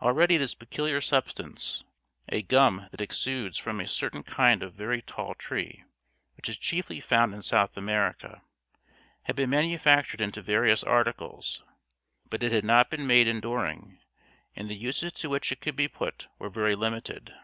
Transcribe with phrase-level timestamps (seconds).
[0.00, 1.84] Already this peculiar substance
[2.30, 5.84] a gum that exudes from a certain kind of very tall tree,
[6.34, 8.40] which is chiefly found in South America
[9.24, 11.62] had been manufactured into various articles,
[12.30, 13.98] but it had not been made enduring,
[14.56, 17.34] and the uses to which it could be put were very limited.